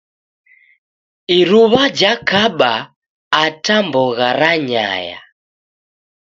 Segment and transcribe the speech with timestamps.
[1.37, 2.73] Iruw'a jakaba
[3.43, 5.19] ata mbogha ranyaya.